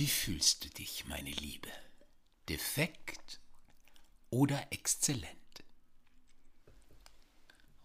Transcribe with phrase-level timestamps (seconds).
[0.00, 1.68] Wie fühlst du dich, meine Liebe?
[2.48, 3.38] Defekt
[4.30, 5.28] oder exzellent?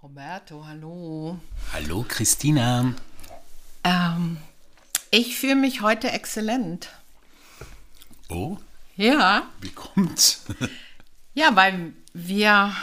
[0.01, 1.37] Roberto, hallo.
[1.73, 2.93] Hallo, Christina.
[3.83, 4.37] Ähm,
[5.11, 6.87] ich fühle mich heute exzellent.
[8.29, 8.59] Oh,
[8.95, 10.45] Ja, wie kommt's?
[11.33, 12.73] ja, weil wir,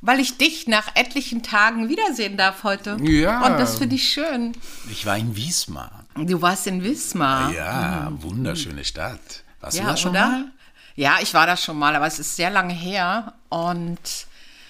[0.00, 2.96] weil ich dich nach etlichen Tagen wiedersehen darf heute.
[3.02, 3.44] Ja.
[3.44, 4.56] Und das finde ich schön.
[4.90, 6.01] Ich war in Wismar.
[6.16, 7.52] Du warst in Wismar.
[7.52, 9.42] Ja, wunderschöne Stadt.
[9.60, 10.26] Warst du Ja, da schon oder?
[10.28, 10.44] mal?
[10.94, 13.32] Ja, ich war da schon mal, aber es ist sehr lange her.
[13.48, 13.98] Und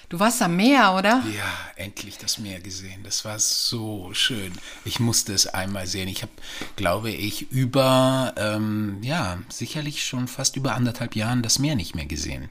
[0.08, 1.22] du warst am Meer, oder?
[1.36, 3.02] Ja, endlich das Meer gesehen.
[3.02, 4.52] Das war so schön.
[4.84, 6.08] Ich musste es einmal sehen.
[6.08, 6.32] Ich habe,
[6.76, 12.06] glaube ich, über, ähm, ja, sicherlich schon fast über anderthalb Jahren das Meer nicht mehr
[12.06, 12.50] gesehen.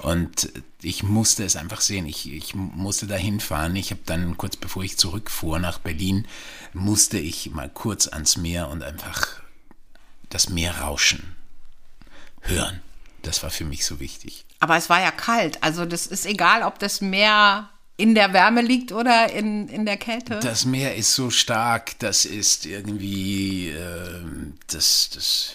[0.00, 0.52] Und
[0.82, 2.06] ich musste es einfach sehen.
[2.06, 3.76] Ich, ich musste da hinfahren.
[3.76, 6.26] Ich habe dann, kurz bevor ich zurückfuhr nach Berlin,
[6.72, 9.42] musste ich mal kurz ans Meer und einfach
[10.28, 11.36] das Meer rauschen,
[12.40, 12.80] hören.
[13.22, 14.44] Das war für mich so wichtig.
[14.58, 15.62] Aber es war ja kalt.
[15.62, 19.96] Also das ist egal, ob das Meer in der Wärme liegt oder in, in der
[19.96, 20.40] Kälte.
[20.40, 24.24] Das Meer ist so stark, das ist irgendwie, äh,
[24.66, 25.54] das, das,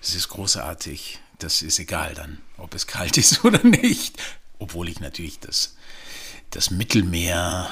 [0.00, 1.20] das ist großartig.
[1.44, 4.16] Das ist egal dann, ob es kalt ist oder nicht.
[4.58, 5.76] Obwohl ich natürlich das,
[6.48, 7.68] das Mittelmeer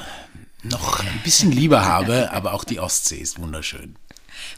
[0.63, 3.97] noch ein bisschen lieber habe, aber auch die Ostsee ist wunderschön.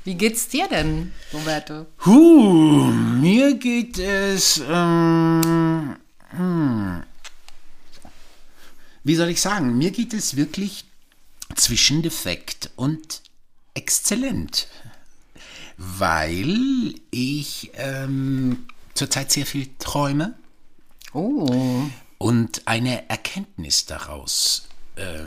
[0.03, 1.87] Wie geht's dir denn, Roberto?
[2.05, 5.97] Huh, mir geht es, ähm,
[6.31, 7.05] hm.
[9.05, 10.87] wie soll ich sagen, mir geht es wirklich
[11.55, 13.23] zwischen defekt und
[13.75, 14.67] exzellent,
[15.77, 20.35] weil ich ähm, zurzeit sehr viel träume
[21.13, 21.87] Oh.
[22.19, 25.23] und eine Erkenntnis daraus äh,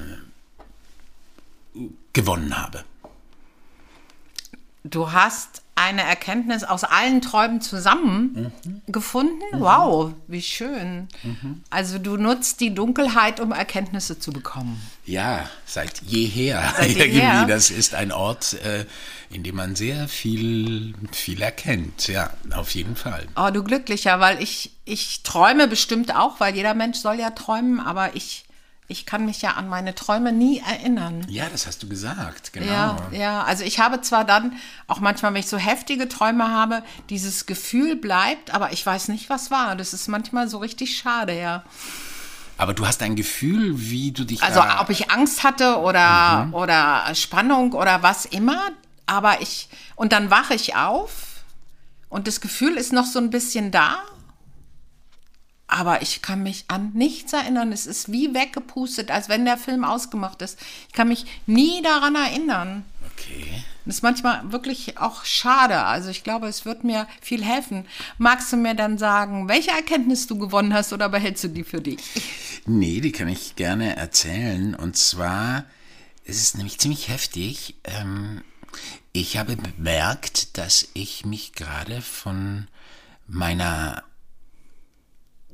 [2.11, 2.83] gewonnen habe.
[4.83, 8.51] Du hast eine Erkenntnis aus allen Träumen zusammen
[8.87, 9.41] gefunden?
[9.53, 11.07] Wow, wie schön.
[11.69, 14.81] Also du nutzt die Dunkelheit, um Erkenntnisse zu bekommen.
[15.05, 16.73] Ja, seit jeher.
[16.77, 17.45] Seit jeher.
[17.45, 18.85] Das ist ein Ort, äh,
[19.29, 22.07] in dem man sehr viel, viel erkennt.
[22.07, 23.27] Ja, auf jeden Fall.
[23.35, 27.79] Oh, du Glücklicher, weil ich, ich träume bestimmt auch, weil jeder Mensch soll ja träumen,
[27.79, 28.45] aber ich,
[28.89, 31.25] ich kann mich ja an meine Träume nie erinnern.
[31.27, 32.67] Ja, das hast du gesagt, genau.
[32.67, 34.53] Ja, ja, also ich habe zwar dann
[34.87, 39.29] auch manchmal, wenn ich so heftige Träume habe, dieses Gefühl bleibt, aber ich weiß nicht,
[39.29, 39.75] was war.
[39.75, 41.63] Das ist manchmal so richtig schade, ja.
[42.57, 47.13] Aber du hast ein Gefühl, wie du dich Also ob ich Angst hatte oder, oder
[47.13, 48.69] Spannung oder was immer,
[49.05, 51.11] aber ich, und dann wache ich auf
[52.09, 53.97] und das Gefühl ist noch so ein bisschen da,
[55.67, 57.71] aber ich kann mich an nichts erinnern.
[57.71, 60.57] Es ist wie weggepustet, als wenn der Film ausgemacht ist.
[60.87, 62.85] Ich kann mich nie daran erinnern.
[63.13, 63.63] Okay.
[63.85, 65.83] Das ist manchmal wirklich auch schade.
[65.83, 67.85] Also ich glaube, es wird mir viel helfen.
[68.17, 71.81] Magst du mir dann sagen, welche Erkenntnis du gewonnen hast oder behältst du die für
[71.81, 71.99] dich?
[72.65, 74.75] Nee, die kann ich gerne erzählen.
[74.75, 75.65] Und zwar,
[76.25, 77.75] es ist nämlich ziemlich heftig.
[77.85, 78.41] Ähm,
[79.13, 82.67] ich habe bemerkt, dass ich mich gerade von
[83.27, 84.03] meiner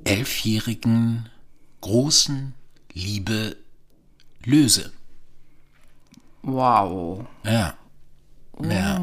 [0.03, 1.29] elfjährigen
[1.81, 2.53] großen
[2.93, 3.57] Liebe
[4.43, 4.91] löse.
[6.41, 7.25] Wow.
[7.43, 7.75] Ja.
[8.61, 9.01] Ja.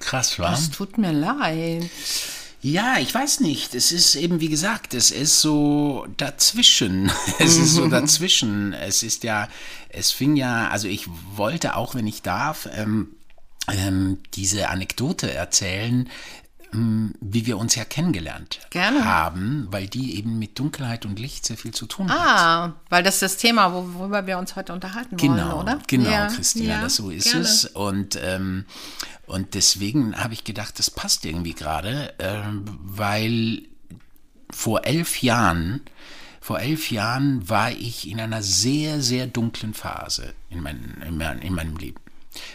[0.00, 0.52] Krass, war?
[0.52, 1.90] Es tut mir leid.
[2.60, 3.74] Ja, ich weiß nicht.
[3.74, 7.12] Es ist eben, wie gesagt, es ist so dazwischen.
[7.38, 8.72] Es ist so dazwischen.
[8.72, 9.48] Es ist ja,
[9.90, 11.06] es fing ja, also ich
[11.36, 13.16] wollte auch, wenn ich darf, ähm,
[13.68, 16.08] ähm, diese Anekdote erzählen,
[17.20, 19.04] wie wir uns ja kennengelernt Gerne.
[19.04, 22.18] haben, weil die eben mit Dunkelheit und Licht sehr viel zu tun hat.
[22.18, 25.78] Ah, weil das ist das Thema, worüber wir uns heute unterhalten Genau, wollen, oder?
[25.86, 27.40] genau, Ja, Christina, ja, das so ist gerne.
[27.44, 27.64] es.
[27.66, 28.64] Und, ähm,
[29.26, 33.62] und deswegen habe ich gedacht, das passt irgendwie gerade, ähm, weil
[34.50, 35.80] vor elf Jahren,
[36.40, 41.38] vor elf Jahren war ich in einer sehr, sehr dunklen Phase in, mein, in, mein,
[41.40, 42.00] in meinem Leben.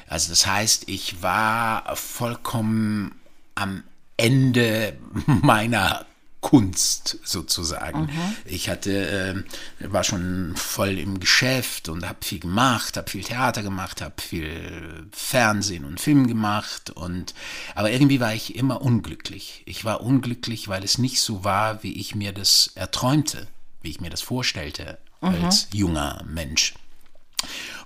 [0.07, 3.15] Also das heißt, ich war vollkommen
[3.55, 3.83] am
[4.19, 4.97] Ende
[5.41, 6.05] meiner
[6.41, 8.09] Kunst sozusagen.
[8.45, 9.45] Ich hatte,
[9.81, 14.21] äh, war schon voll im Geschäft und habe viel gemacht, habe viel Theater gemacht, habe
[14.21, 17.33] viel Fernsehen und Film gemacht und
[17.75, 19.63] aber irgendwie war ich immer unglücklich.
[19.65, 23.47] Ich war unglücklich, weil es nicht so war, wie ich mir das erträumte,
[23.81, 26.73] wie ich mir das vorstellte als junger Mensch.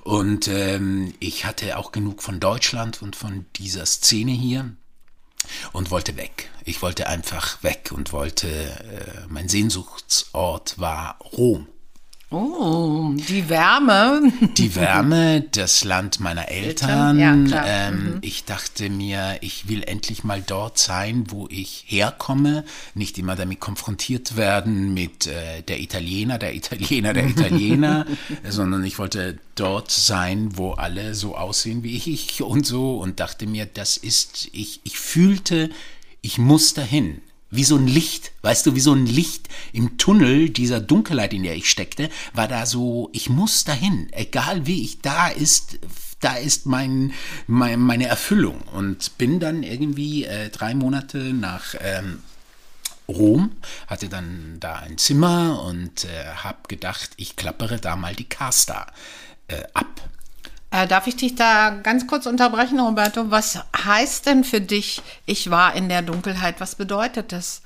[0.01, 4.75] Und ähm, ich hatte auch genug von Deutschland und von dieser Szene hier
[5.71, 6.49] und wollte weg.
[6.65, 11.67] Ich wollte einfach weg und wollte, äh, mein Sehnsuchtsort war Rom.
[12.33, 14.33] Oh, die Wärme.
[14.57, 17.19] Die Wärme, das Land meiner Eltern.
[17.19, 18.17] Eltern, ja, ähm, Mhm.
[18.21, 22.63] Ich dachte mir, ich will endlich mal dort sein, wo ich herkomme,
[22.95, 28.07] nicht immer damit konfrontiert werden mit äh, der Italiener, der Italiener, der Italiener,
[28.49, 33.45] sondern ich wollte dort sein, wo alle so aussehen wie ich und so und dachte
[33.45, 35.69] mir, das ist, ich, ich fühlte,
[36.21, 37.21] ich muss dahin
[37.55, 41.43] wie so ein Licht, weißt du, wie so ein Licht im Tunnel dieser Dunkelheit, in
[41.43, 45.79] der ich steckte, war da so, ich muss dahin, egal wie ich da ist,
[46.19, 47.13] da ist mein,
[47.47, 52.23] mein meine Erfüllung und bin dann irgendwie äh, drei Monate nach ähm,
[53.07, 53.51] Rom,
[53.87, 58.87] hatte dann da ein Zimmer und äh, habe gedacht, ich klappere da mal die Casta
[59.47, 60.09] äh, ab.
[60.73, 63.29] Äh, darf ich dich da ganz kurz unterbrechen, Roberto?
[63.29, 66.59] Was heißt denn für dich, ich war in der Dunkelheit?
[66.59, 67.61] Was bedeutet das?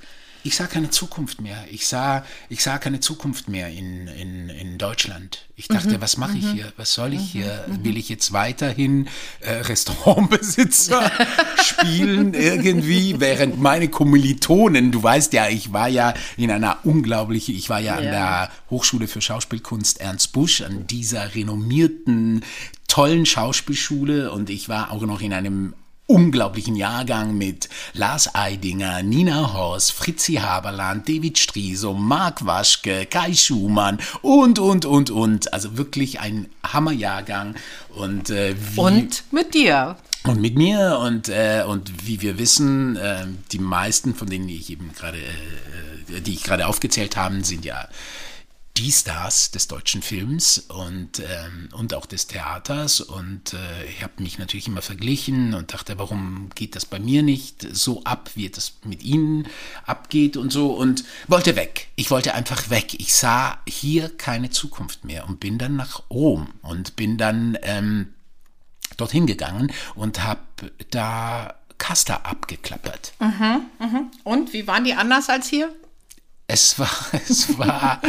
[0.48, 1.62] Ich sah keine Zukunft mehr.
[1.70, 5.46] Ich sah, ich sah keine Zukunft mehr in, in, in Deutschland.
[5.56, 6.72] Ich dachte, was mache ich hier?
[6.78, 7.66] Was soll ich hier?
[7.82, 9.08] Will ich jetzt weiterhin
[9.40, 11.12] äh, Restaurantbesitzer
[11.62, 17.68] spielen irgendwie, während meine Kommilitonen, du weißt ja, ich war ja in einer unglaublichen, ich
[17.68, 22.42] war ja, an der Hochschule für Schauspielkunst Ernst Busch, an dieser renommierten,
[22.86, 25.74] tollen Schauspielschule und ich war auch noch in einem
[26.08, 33.98] unglaublichen Jahrgang mit Lars Eidinger, Nina Horst, Fritzi Haberland, David Strieso, Marc Waschke, Kai Schumann
[34.22, 35.52] und, und, und, und.
[35.52, 37.54] Also wirklich ein Hammerjahrgang.
[37.94, 39.96] Und, äh, Und mit dir.
[40.24, 44.56] und mit mir und, äh, und wie wir wissen, äh, die meisten von denen, die
[44.56, 47.86] ich eben gerade, äh, die ich gerade aufgezählt habe, sind ja
[48.78, 53.00] die Stars des deutschen Films und, ähm, und auch des Theaters.
[53.00, 57.24] Und äh, ich habe mich natürlich immer verglichen und dachte, warum geht das bei mir
[57.24, 59.48] nicht so ab, wie das mit ihnen
[59.84, 60.70] abgeht und so.
[60.70, 61.88] Und wollte weg.
[61.96, 62.94] Ich wollte einfach weg.
[63.00, 68.14] Ich sah hier keine Zukunft mehr und bin dann nach Rom und bin dann ähm,
[68.96, 70.40] dorthin gegangen und habe
[70.90, 73.12] da Casta abgeklappert.
[74.22, 75.74] Und wie waren die anders als hier?
[76.50, 76.90] Es war,
[77.28, 78.00] es war,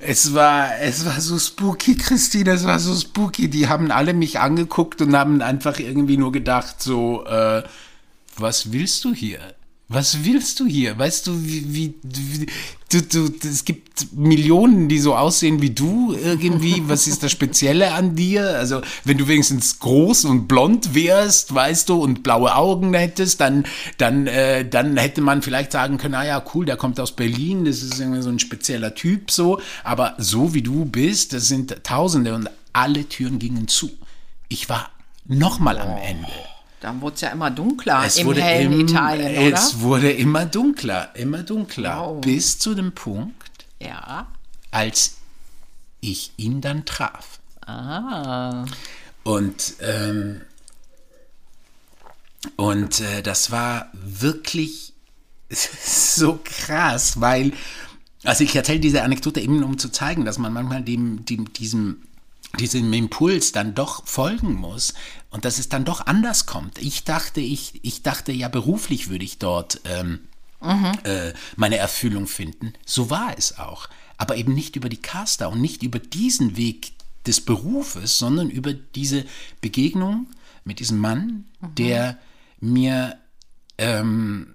[0.00, 3.48] es war, es war so spooky, Christine, es war so spooky.
[3.48, 7.62] Die haben alle mich angeguckt und haben einfach irgendwie nur gedacht, so, äh,
[8.36, 9.40] was willst du hier?
[9.92, 10.96] Was willst du hier?
[10.96, 12.46] Weißt du, wie, wie, wie
[12.92, 16.84] du, du, es gibt Millionen, die so aussehen wie du irgendwie.
[16.86, 18.56] Was ist das Spezielle an dir?
[18.56, 23.64] Also, wenn du wenigstens groß und blond wärst, weißt du, und blaue Augen hättest, dann,
[23.98, 27.64] dann, äh, dann hätte man vielleicht sagen können, ah ja, cool, der kommt aus Berlin,
[27.64, 29.60] das ist irgendwie so ein spezieller Typ, so.
[29.82, 33.90] Aber so wie du bist, das sind Tausende und alle Türen gingen zu.
[34.48, 34.88] Ich war
[35.26, 36.30] nochmal am Ende.
[36.80, 39.56] Dann wurde es ja immer dunkler Es im wurde hellen im- Italien, oder?
[39.56, 41.98] Es wurde immer dunkler, immer dunkler.
[41.98, 42.20] Wow.
[42.22, 44.28] Bis zu dem Punkt, Ja.
[44.70, 45.16] als
[46.00, 47.38] ich ihn dann traf.
[47.66, 48.64] Ah.
[49.24, 50.40] Und, ähm,
[52.56, 54.92] und äh, das war wirklich
[55.50, 57.52] so krass, weil,
[58.24, 62.02] also ich erzähle diese Anekdote eben, um zu zeigen, dass man manchmal dem, dem, diesem,
[62.58, 64.94] diesem Impuls dann doch folgen muss
[65.30, 66.78] und dass es dann doch anders kommt.
[66.78, 70.20] Ich dachte, ich, ich dachte ja beruflich würde ich dort ähm,
[71.04, 72.74] äh, meine Erfüllung finden.
[72.84, 73.88] So war es auch.
[74.16, 76.92] Aber eben nicht über die Casta und nicht über diesen Weg
[77.26, 79.24] des Berufes, sondern über diese
[79.60, 80.26] Begegnung
[80.64, 82.18] mit diesem Mann, der
[82.60, 83.18] mir,
[83.78, 84.54] ähm,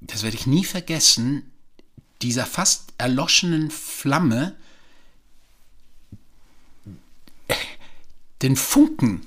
[0.00, 1.50] das werde ich nie vergessen,
[2.22, 4.54] dieser fast erloschenen Flamme
[8.40, 9.26] den Funken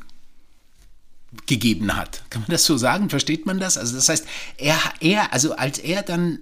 [1.45, 2.23] gegeben hat.
[2.29, 3.09] Kann man das so sagen?
[3.09, 3.77] Versteht man das?
[3.77, 4.25] Also das heißt,
[4.57, 6.39] er, er, also als er dann,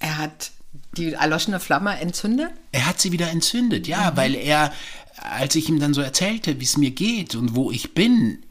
[0.00, 0.50] Er hat
[0.96, 2.50] die erloschene Flamme entzündet?
[2.72, 4.72] er hat sie wieder entzündet, ja, weil er,
[5.16, 8.44] als ich ihm dann so erzählte, wie es mir geht und wo ich bin,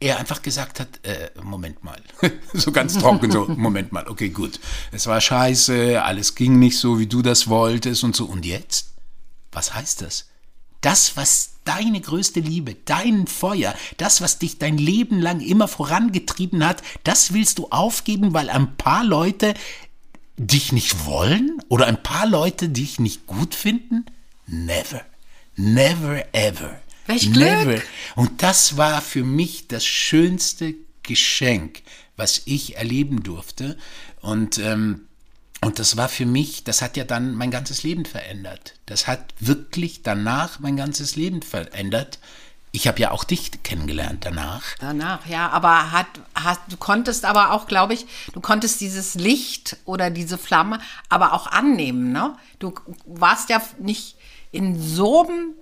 [0.00, 2.00] er einfach gesagt hat, äh, Moment mal,
[2.52, 4.60] so ganz trocken, so, Moment mal, okay, gut,
[4.92, 8.88] es war scheiße, alles ging nicht so, wie du das wolltest und so, und jetzt?
[9.52, 10.26] Was heißt das?
[10.84, 16.62] Das, was deine größte Liebe, dein Feuer, das, was dich dein Leben lang immer vorangetrieben
[16.62, 19.54] hat, das willst du aufgeben, weil ein paar Leute
[20.36, 24.04] dich nicht wollen oder ein paar Leute dich nicht gut finden?
[24.46, 25.00] Never.
[25.56, 26.78] Never ever.
[27.06, 27.66] Welch Glück.
[27.66, 27.82] Never.
[28.14, 31.82] Und das war für mich das schönste Geschenk,
[32.16, 33.78] was ich erleben durfte.
[34.20, 35.06] Und, ähm,
[35.64, 38.74] und das war für mich, das hat ja dann mein ganzes Leben verändert.
[38.86, 42.18] Das hat wirklich danach mein ganzes Leben verändert.
[42.72, 44.62] Ich habe ja auch dich kennengelernt danach.
[44.80, 49.76] Danach, ja, aber hat, hat, du konntest aber auch, glaube ich, du konntest dieses Licht
[49.84, 52.36] oder diese Flamme aber auch annehmen, ne?
[52.58, 52.74] Du
[53.06, 54.16] warst ja nicht
[54.50, 55.54] in so einem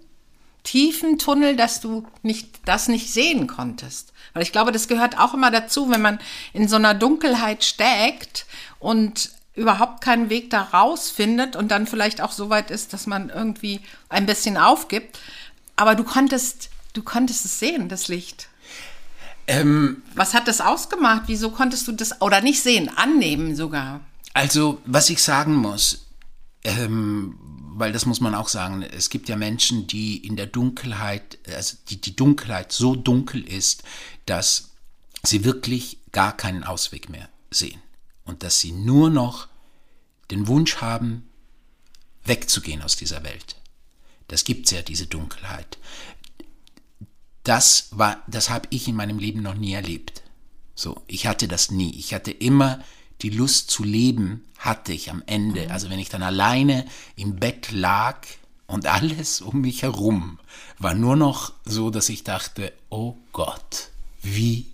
[0.65, 4.13] tiefen Tunnel, dass du nicht, das nicht sehen konntest.
[4.33, 6.19] Weil ich glaube, das gehört auch immer dazu, wenn man
[6.53, 8.47] in so einer Dunkelheit steckt
[8.79, 13.29] und überhaupt keinen Weg da rausfindet und dann vielleicht auch so weit ist, dass man
[13.29, 15.19] irgendwie ein bisschen aufgibt.
[15.77, 18.49] Aber du konntest, du konntest es sehen, das Licht.
[19.47, 21.25] Ähm, Was hat das ausgemacht?
[21.27, 24.01] Wieso konntest du das oder nicht sehen, annehmen sogar?
[24.35, 26.07] Also, was ich sagen muss,
[26.65, 27.39] ähm,
[27.75, 31.77] weil das muss man auch sagen, es gibt ja Menschen, die in der Dunkelheit, also
[31.91, 33.83] die, die Dunkelheit so dunkel ist,
[34.25, 34.71] dass
[35.23, 37.81] sie wirklich gar keinen Ausweg mehr sehen
[38.33, 39.47] und dass sie nur noch
[40.31, 41.29] den Wunsch haben,
[42.25, 43.57] wegzugehen aus dieser Welt.
[44.29, 45.77] Das gibt's ja, diese Dunkelheit.
[47.43, 50.23] Das war, das habe ich in meinem Leben noch nie erlebt.
[50.75, 51.95] So, ich hatte das nie.
[51.99, 52.83] Ich hatte immer
[53.21, 55.71] die Lust zu leben, hatte ich am Ende.
[55.71, 56.87] Also wenn ich dann alleine
[57.17, 58.27] im Bett lag
[58.67, 60.39] und alles um mich herum
[60.79, 63.91] war nur noch so, dass ich dachte, oh Gott,
[64.23, 64.72] wie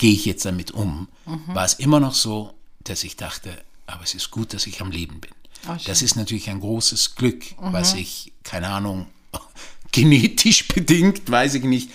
[0.00, 1.08] gehe ich jetzt damit um?
[1.26, 1.54] Mhm.
[1.54, 2.54] War es immer noch so,
[2.84, 3.50] dass ich dachte,
[3.86, 5.30] aber es ist gut, dass ich am Leben bin.
[5.68, 7.74] Oh, das ist natürlich ein großes Glück, mhm.
[7.74, 9.08] was ich, keine Ahnung,
[9.92, 11.90] genetisch bedingt, weiß ich nicht,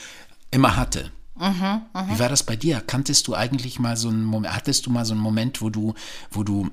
[0.52, 1.12] immer hatte.
[1.36, 2.10] Mhm, mh.
[2.10, 2.80] Wie war das bei dir?
[2.80, 5.96] Kanntest du eigentlich mal so einen Moment, hattest du mal so einen Moment, wo du,
[6.30, 6.70] wo du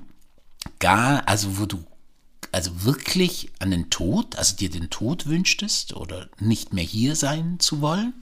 [0.77, 1.83] gar, also wo du
[2.51, 7.59] also wirklich an den Tod, also dir den Tod wünschtest oder nicht mehr hier sein
[7.59, 8.13] zu wollen?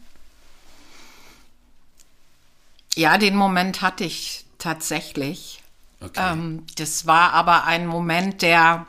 [2.96, 5.64] Ja, den Moment hatte ich tatsächlich.
[6.00, 6.34] Okay.
[6.34, 8.86] Ähm, das war aber ein Moment, der,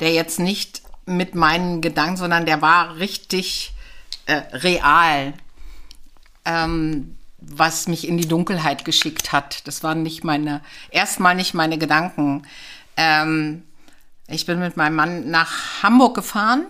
[0.00, 3.72] der jetzt nicht mit meinen Gedanken, sondern der war richtig
[4.26, 5.34] äh, real
[6.46, 9.66] ähm, was mich in die Dunkelheit geschickt hat.
[9.66, 12.46] Das waren nicht meine, erstmal nicht meine Gedanken.
[12.96, 13.62] Ähm,
[14.28, 16.66] ich bin mit meinem Mann nach Hamburg gefahren.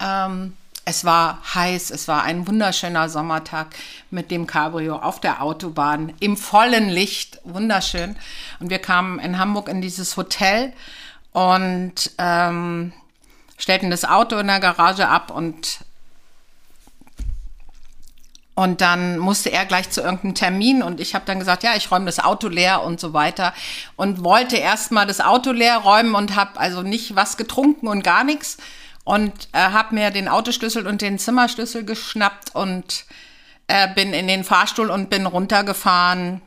[0.00, 3.68] Ähm, es war heiß, es war ein wunderschöner Sommertag
[4.10, 8.16] mit dem Cabrio auf der Autobahn im vollen Licht, wunderschön.
[8.58, 10.72] Und wir kamen in Hamburg in dieses Hotel
[11.32, 12.92] und ähm,
[13.56, 15.80] stellten das Auto in der Garage ab und
[18.54, 21.90] und dann musste er gleich zu irgendeinem Termin und ich habe dann gesagt, ja, ich
[21.90, 23.54] räume das Auto leer und so weiter
[23.96, 28.24] und wollte erstmal das Auto leer räumen und habe also nicht was getrunken und gar
[28.24, 28.58] nichts
[29.04, 33.04] und äh, habe mir den Autoschlüssel und den Zimmerschlüssel geschnappt und
[33.66, 36.40] äh, bin in den Fahrstuhl und bin runtergefahren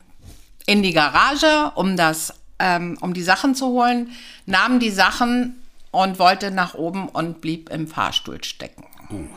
[0.65, 4.12] in die Garage, um das, ähm, um die Sachen zu holen,
[4.45, 8.85] nahm die Sachen und wollte nach oben und blieb im Fahrstuhl stecken.
[9.09, 9.27] Uh.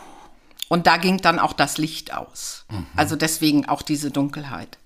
[0.69, 2.67] Und da ging dann auch das Licht aus.
[2.71, 2.87] Mhm.
[2.95, 4.79] Also deswegen auch diese Dunkelheit.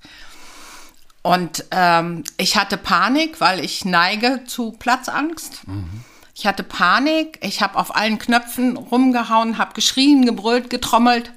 [1.23, 5.67] Und ähm, ich hatte Panik, weil ich neige zu Platzangst.
[5.67, 6.05] Mhm.
[6.35, 7.39] Ich hatte Panik.
[7.43, 11.33] Ich habe auf allen Knöpfen rumgehauen, habe geschrien, gebrüllt, getrommelt.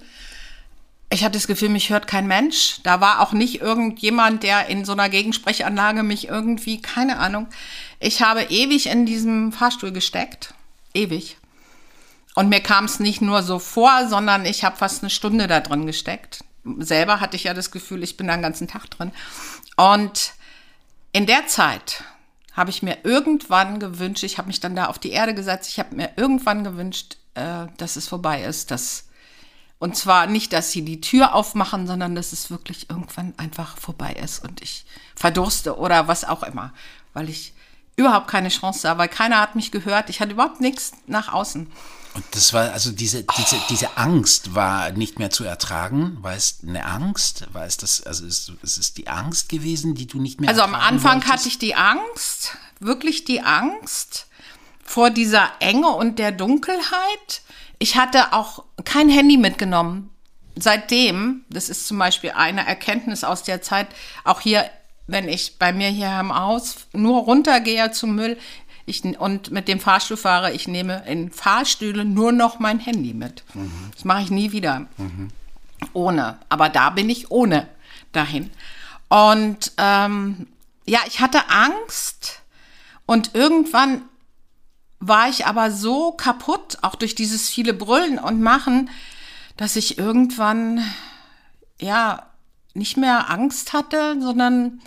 [1.10, 2.80] Ich hatte das Gefühl, mich hört kein Mensch.
[2.84, 7.48] Da war auch nicht irgendjemand, der in so einer Gegensprechanlage mich irgendwie, keine Ahnung.
[8.00, 10.54] Ich habe ewig in diesem Fahrstuhl gesteckt.
[10.94, 11.38] Ewig.
[12.34, 15.62] Und mir kam es nicht nur so vor, sondern ich habe fast eine Stunde da
[15.62, 16.44] drin gesteckt.
[16.80, 19.12] Selber hatte ich ja das Gefühl, ich bin da den ganzen Tag drin.
[19.78, 20.34] Und
[21.14, 22.04] in der Zeit
[22.56, 25.80] habe ich mir irgendwann gewünscht, ich habe mich dann da auf die Erde gesetzt, ich
[25.80, 28.72] habe mir irgendwann gewünscht, äh, dass es vorbei ist.
[28.72, 29.10] Dass,
[29.78, 34.14] und zwar nicht, dass sie die Tür aufmachen, sondern dass es wirklich irgendwann einfach vorbei
[34.14, 34.86] ist und ich
[35.16, 36.74] verdurste oder was auch immer,
[37.14, 37.54] weil ich
[37.98, 40.10] überhaupt keine Chance sah, weil keiner hat mich gehört.
[40.10, 41.72] Ich hatte überhaupt nichts nach außen.
[42.16, 46.18] Und das war, also diese, diese, diese Angst war nicht mehr zu ertragen.
[46.22, 47.46] War es eine Angst?
[47.52, 50.62] War es das, also ist, ist es die Angst gewesen, die du nicht mehr Also
[50.62, 51.34] am Anfang wolltest?
[51.34, 54.28] hatte ich die Angst, wirklich die Angst
[54.82, 57.42] vor dieser Enge und der Dunkelheit.
[57.80, 60.10] Ich hatte auch kein Handy mitgenommen.
[60.56, 63.90] Seitdem, das ist zum Beispiel eine Erkenntnis aus der Zeit,
[64.24, 64.70] auch hier
[65.08, 68.38] wenn ich bei mir hier im Haus nur runtergehe zum Müll,
[68.86, 73.44] ich, und mit dem Fahrstuhl fahre, ich nehme in Fahrstühle nur noch mein Handy mit.
[73.54, 73.72] Mhm.
[73.94, 74.88] Das mache ich nie wieder.
[74.98, 75.30] Mhm.
[75.94, 76.40] Ohne.
[76.50, 77.68] Aber da bin ich ohne
[78.12, 78.52] dahin.
[79.10, 80.48] Und ähm,
[80.86, 82.42] ja, ich hatte Angst
[83.06, 84.04] und irgendwann
[85.00, 88.90] war ich aber so kaputt, auch durch dieses viele Brüllen und Machen,
[89.58, 90.84] dass ich irgendwann
[91.80, 92.26] ja
[92.74, 94.82] nicht mehr Angst hatte, sondern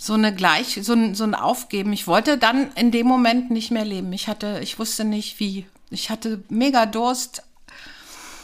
[0.00, 1.92] so eine gleich, so ein, so ein Aufgeben.
[1.92, 4.12] Ich wollte dann in dem Moment nicht mehr leben.
[4.12, 5.66] Ich hatte, ich wusste nicht wie.
[5.90, 7.42] Ich hatte mega Durst.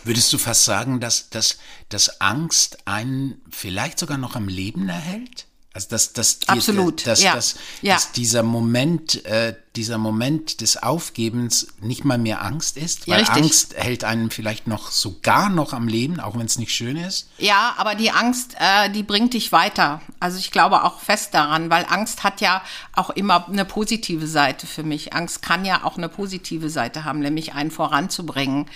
[0.02, 1.58] Würdest du fast sagen, dass, dass,
[1.88, 5.46] dass Angst einen vielleicht sogar noch am Leben erhält?
[5.74, 7.34] Also dass, dass, die, Absolut, dass, ja.
[7.34, 7.94] dass, Ja.
[7.94, 13.20] dass dieser Moment, äh, dieser Moment des Aufgebens nicht mal mehr Angst ist, Ja, weil
[13.24, 13.42] richtig.
[13.42, 17.28] Angst hält einen vielleicht noch sogar noch am Leben, auch wenn es nicht schön ist.
[17.38, 20.00] Ja, aber die Angst, äh, die bringt dich weiter.
[20.20, 22.62] Also ich glaube auch fest daran, weil Angst hat ja
[22.92, 25.12] auch immer eine positive Seite für mich.
[25.12, 28.66] Angst kann ja auch eine positive Seite haben, nämlich einen voranzubringen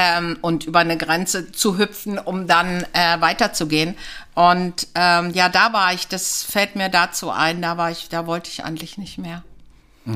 [0.00, 3.96] ähm, und über eine Grenze zu hüpfen, um dann äh, weiterzugehen.
[4.34, 8.26] Und ähm, ja, da war ich, das fällt mir dazu ein, da war ich, da
[8.26, 9.42] wollte ich eigentlich nicht mehr.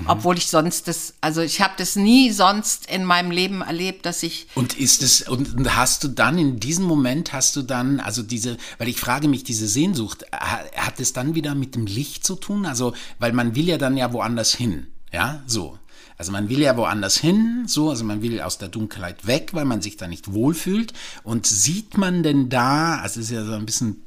[0.07, 4.23] Obwohl ich sonst das, also ich habe das nie sonst in meinem Leben erlebt, dass
[4.23, 8.23] ich Und ist es, und hast du dann in diesem Moment, hast du dann, also
[8.23, 12.25] diese, weil ich frage mich, diese Sehnsucht, ha- hat es dann wieder mit dem Licht
[12.25, 12.65] zu tun?
[12.65, 15.79] Also, weil man will ja dann ja woanders hin, ja, so.
[16.23, 19.65] Also man will ja woanders hin, so, also man will aus der Dunkelheit weg, weil
[19.65, 20.93] man sich da nicht wohlfühlt.
[21.25, 24.05] Und sieht man denn da, also es ist ja so ein bisschen.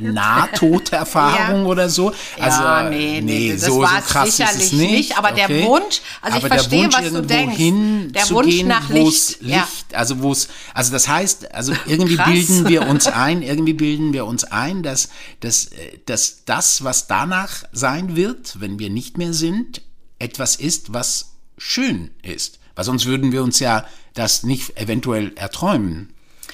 [0.00, 1.66] Nahtoderfahrung Ja.
[1.66, 2.12] oder so.
[2.38, 4.90] Also, ja, nee, nee, das so, war so krass ist sicherlich es nicht.
[4.90, 5.64] nicht, aber der okay.
[5.64, 7.56] Wunsch, also ich aber der verstehe, Wunsch, was du denkst.
[7.56, 9.60] Hin Der Wunsch gehen, nach wo's Licht, ja.
[9.60, 12.26] Licht, also wo es, also das heißt, also irgendwie Krass.
[12.30, 15.08] bilden wir uns ein, irgendwie bilden wir uns ein, dass,
[15.40, 19.80] dass, äh, dass das, was danach sein wird, wenn wir nicht mehr sind,
[20.18, 22.58] etwas ist, was schön ist.
[22.74, 26.12] Weil sonst würden wir uns ja das nicht eventuell erträumen.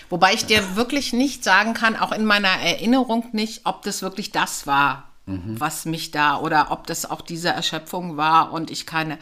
[0.09, 4.31] Wobei ich dir wirklich nicht sagen kann, auch in meiner Erinnerung nicht, ob das wirklich
[4.31, 5.61] das war, Mhm.
[5.61, 9.19] was mich da oder ob das auch diese Erschöpfung war und ich keine,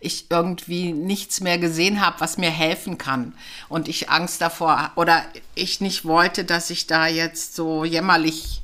[0.00, 3.34] ich irgendwie nichts mehr gesehen habe, was mir helfen kann
[3.68, 5.22] und ich Angst davor oder
[5.54, 8.62] ich nicht wollte, dass ich da jetzt so jämmerlich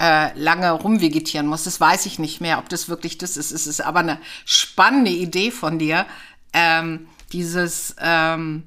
[0.00, 1.64] äh, lange rumvegetieren muss.
[1.64, 3.52] Das weiß ich nicht mehr, ob das wirklich das ist.
[3.52, 6.06] Es ist aber eine spannende Idee von dir,
[6.52, 8.64] ähm, dieses ähm,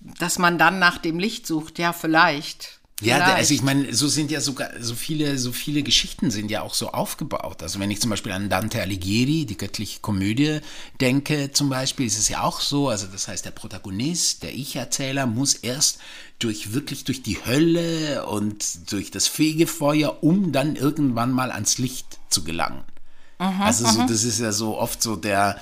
[0.00, 2.77] dass man dann nach dem Licht sucht, ja, vielleicht.
[3.00, 3.36] Ja, vielleicht.
[3.36, 6.74] also ich meine, so sind ja sogar so viele, so viele Geschichten sind ja auch
[6.74, 7.62] so aufgebaut.
[7.62, 10.60] Also wenn ich zum Beispiel an Dante Alighieri, die göttliche Komödie,
[11.00, 12.88] denke, zum Beispiel, ist es ja auch so.
[12.88, 15.98] Also das heißt, der Protagonist, der Ich-Erzähler, muss erst
[16.40, 22.18] durch wirklich durch die Hölle und durch das Fegefeuer, um dann irgendwann mal ans Licht
[22.30, 22.82] zu gelangen.
[23.38, 25.60] also so, das ist ja so oft so der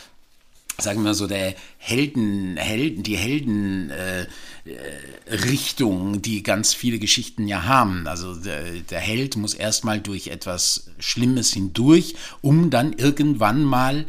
[0.78, 7.64] sagen wir so, der Helden, Helden, die Helden, äh, äh, die ganz viele Geschichten ja
[7.64, 8.06] haben.
[8.06, 14.06] Also der, der Held muss erstmal durch etwas Schlimmes hindurch, um dann irgendwann mal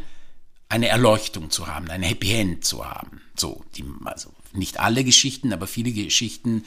[0.68, 3.22] eine Erleuchtung zu haben, ein Happy End zu haben.
[3.34, 6.64] So, die, also nicht alle Geschichten, aber viele Geschichten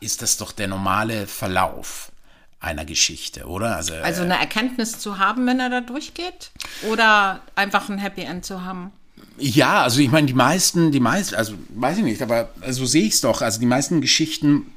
[0.00, 2.12] ist das doch der normale Verlauf
[2.60, 3.76] einer Geschichte, oder?
[3.76, 6.52] Also, also eine Erkenntnis zu haben, wenn er da durchgeht?
[6.90, 8.92] Oder einfach ein Happy End zu haben?
[9.40, 13.04] Ja, also ich meine, die meisten, die meisten, also weiß ich nicht, aber so sehe
[13.04, 13.42] ich es doch.
[13.42, 14.72] Also die meisten Geschichten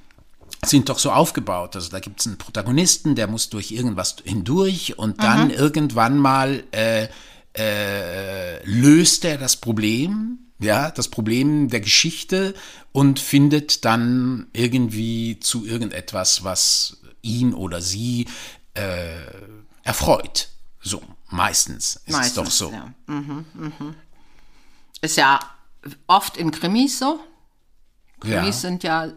[0.65, 1.76] sind doch so aufgebaut.
[1.76, 6.63] Also da gibt es einen Protagonisten, der muss durch irgendwas hindurch und dann irgendwann mal
[6.71, 7.08] äh,
[7.56, 12.54] äh, löst er das Problem, ja, das Problem der Geschichte
[12.91, 18.28] und findet dann irgendwie zu irgendetwas, was ihn oder sie
[18.73, 18.82] äh,
[19.84, 20.49] erfreut.
[20.82, 22.71] So, meistens ist es doch so.
[22.71, 22.93] Ja.
[23.08, 23.95] Mhm, mhm.
[25.04, 25.38] Ist ja
[26.08, 27.20] oft in Krimis so.
[28.22, 28.52] Krimis Ja.
[28.54, 29.08] sind ja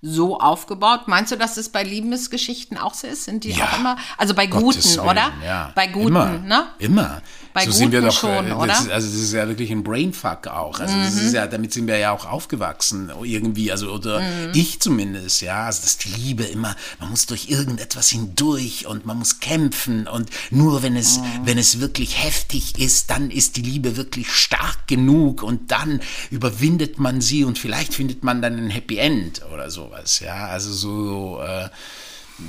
[0.00, 1.08] so aufgebaut.
[1.08, 3.24] Meinst du, dass es bei Liebesgeschichten auch so ist?
[3.24, 3.64] Sind die Ja.
[3.64, 3.96] auch immer?
[4.18, 5.32] Also bei Gottes guten, Willen, oder?
[5.44, 5.72] Ja.
[5.74, 6.66] Bei guten, immer, ne?
[6.78, 7.22] Immer.
[7.56, 8.66] Bei so sind wir guten doch, schon, äh, oder?
[8.68, 10.78] Das ist, also das ist ja wirklich ein Brainfuck auch.
[10.78, 11.26] Also das Mhm.
[11.26, 14.52] ist ja, damit sind wir ja auch aufgewachsen irgendwie, also oder Mhm.
[14.54, 15.64] ich zumindest, ja.
[15.64, 20.28] Also dass die Liebe immer, man muss durch irgendetwas hindurch und man muss kämpfen und
[20.50, 21.22] nur wenn es, Mhm.
[21.44, 26.98] wenn es wirklich heftig ist, dann ist die Liebe wirklich stark genug und dann überwindet
[26.98, 30.46] man sie und vielleicht findet man dann ein Happy End oder sowas, ja.
[30.48, 31.68] Also so, äh,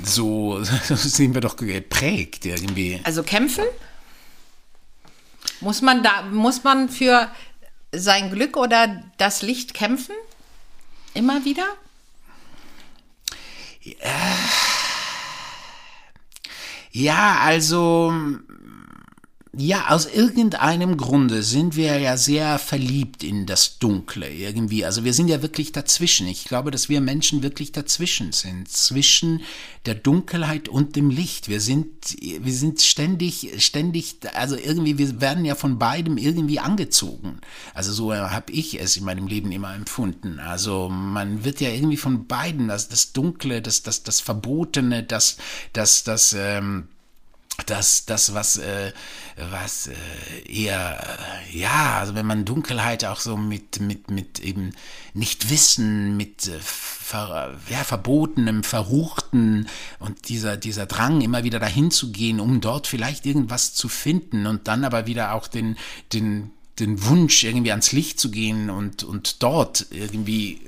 [0.04, 3.00] so, so sind wir doch geprägt irgendwie.
[3.04, 3.64] Also kämpfen?
[5.60, 7.30] Muss man da, muss man für
[7.92, 10.14] sein Glück oder das Licht kämpfen?
[11.14, 11.66] Immer wieder?
[16.90, 18.12] Ja, also
[19.58, 24.84] ja, aus irgendeinem Grunde sind wir ja sehr verliebt in das Dunkle irgendwie.
[24.84, 26.28] Also wir sind ja wirklich dazwischen.
[26.28, 29.40] Ich glaube, dass wir Menschen wirklich dazwischen sind, zwischen
[29.84, 31.48] der Dunkelheit und dem Licht.
[31.48, 31.88] Wir sind,
[32.20, 37.40] wir sind ständig, ständig, also irgendwie, wir werden ja von beidem irgendwie angezogen.
[37.74, 40.38] Also so habe ich es in meinem Leben immer empfunden.
[40.38, 45.36] Also man wird ja irgendwie von beiden, das, das Dunkle, das, das, das Verbotene, das,
[45.72, 46.86] das, das, ähm,
[47.66, 48.92] das, das was, äh,
[49.50, 49.94] was äh,
[50.46, 51.18] eher,
[51.52, 54.74] äh, ja, also wenn man Dunkelheit auch so mit, mit, mit eben
[55.14, 59.68] nicht wissen, mit äh, ver, ja, Verbotenem, Verruchten
[59.98, 64.46] und dieser, dieser Drang, immer wieder dahin zu gehen, um dort vielleicht irgendwas zu finden
[64.46, 65.76] und dann aber wieder auch den,
[66.12, 70.60] den, den Wunsch, irgendwie ans Licht zu gehen und, und dort irgendwie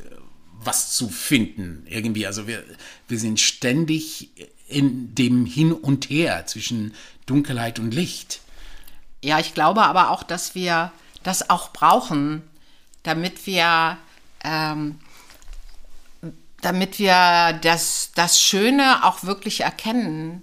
[0.62, 1.84] was zu finden.
[1.88, 2.62] Irgendwie, also wir,
[3.08, 4.30] wir sind ständig
[4.70, 6.94] in dem Hin und Her zwischen
[7.26, 8.40] Dunkelheit und Licht.
[9.22, 12.42] Ja, ich glaube aber auch, dass wir das auch brauchen,
[13.02, 13.98] damit wir,
[14.42, 14.98] ähm,
[16.62, 20.42] damit wir das, das Schöne auch wirklich erkennen.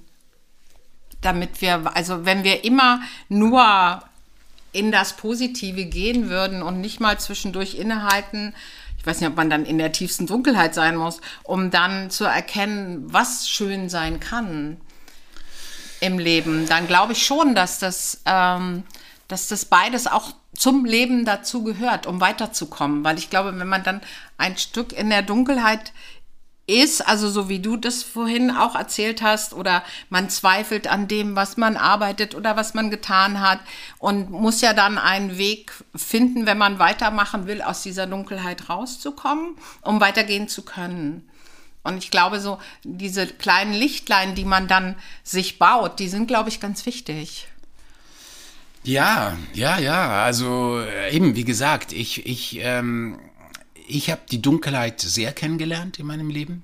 [1.21, 4.03] Damit wir, also wenn wir immer nur
[4.71, 8.53] in das Positive gehen würden und nicht mal zwischendurch innehalten,
[9.07, 13.05] weiß nicht, ob man dann in der tiefsten Dunkelheit sein muss, um dann zu erkennen,
[13.07, 14.77] was schön sein kann
[15.99, 18.83] im Leben, dann glaube ich schon, dass das, ähm,
[19.27, 23.03] dass das beides auch zum Leben dazu gehört, um weiterzukommen.
[23.03, 24.01] Weil ich glaube, wenn man dann
[24.37, 25.93] ein Stück in der Dunkelheit
[26.67, 31.35] ist, also so wie du das vorhin auch erzählt hast, oder man zweifelt an dem,
[31.35, 33.59] was man arbeitet oder was man getan hat
[33.99, 39.55] und muss ja dann einen Weg finden, wenn man weitermachen will, aus dieser Dunkelheit rauszukommen,
[39.81, 41.27] um weitergehen zu können.
[41.83, 46.49] Und ich glaube, so diese kleinen Lichtlein, die man dann sich baut, die sind, glaube
[46.49, 47.47] ich, ganz wichtig.
[48.83, 50.23] Ja, ja, ja.
[50.23, 53.17] Also äh, eben, wie gesagt, ich, ich, ähm,
[53.87, 56.63] ich habe die Dunkelheit sehr kennengelernt in meinem Leben.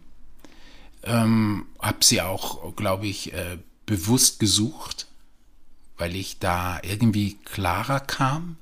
[1.03, 5.07] Ähm, habe sie auch, glaube ich, äh, bewusst gesucht,
[5.97, 8.57] weil ich da irgendwie klarer kam.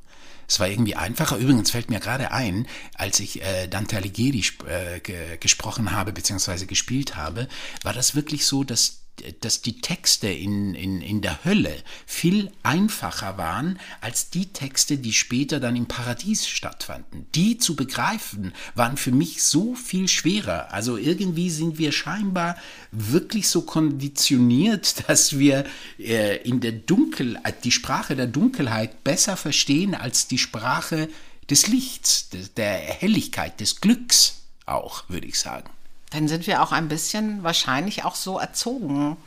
[0.48, 1.38] Es war irgendwie einfacher.
[1.38, 6.66] Übrigens fällt mir gerade ein, als ich äh, Dante Alighieri äh, gesprochen habe bzw.
[6.66, 7.48] gespielt habe,
[7.84, 9.01] war das wirklich so, dass
[9.42, 15.14] dass die Texte in, in, in der Hölle viel einfacher waren als die Texte, die
[15.14, 17.28] später dann im Paradies stattfanden.
[17.36, 20.74] Die zu begreifen waren für mich so viel schwerer.
[20.74, 22.58] Also irgendwie sind wir scheinbar
[22.92, 25.66] wirklich so konditioniert, dass wir
[26.00, 31.10] äh, in der Dunkelheit, die Sprache der Dunkelheit besser verstehen als die Sprache
[31.50, 35.70] des Lichts, der Helligkeit, des Glücks auch, würde ich sagen
[36.12, 39.18] dann sind wir auch ein bisschen wahrscheinlich auch so erzogen.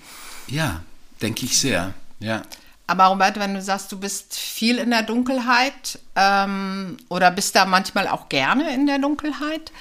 [0.47, 0.83] Ja,
[1.21, 2.43] denke ich sehr, ja.
[2.87, 7.65] Aber Robert, wenn du sagst, du bist viel in der Dunkelheit ähm, oder bist da
[7.65, 9.73] manchmal auch gerne in der Dunkelheit,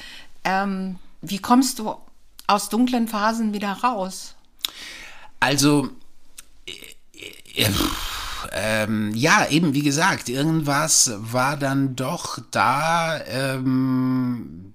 [0.45, 1.95] ähm, wie kommst du
[2.47, 4.35] aus dunklen Phasen wieder raus?
[5.41, 5.89] Also,
[6.65, 7.69] äh, äh,
[8.53, 14.72] ähm, ja, eben wie gesagt, irgendwas war dann doch da, ähm,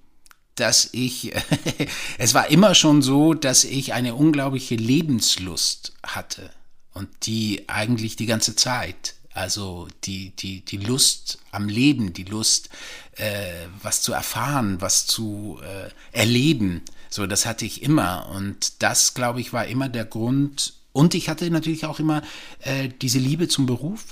[0.59, 1.33] dass ich,
[2.17, 6.49] es war immer schon so, dass ich eine unglaubliche Lebenslust hatte
[6.93, 9.15] und die eigentlich die ganze Zeit.
[9.31, 12.69] Also die, die, die Lust am Leben, die Lust,
[13.15, 16.81] äh, was zu erfahren, was zu äh, erleben.
[17.09, 18.29] So, das hatte ich immer.
[18.29, 20.73] Und das, glaube ich, war immer der Grund.
[20.91, 22.21] Und ich hatte natürlich auch immer
[22.61, 24.07] äh, diese Liebe zum Beruf.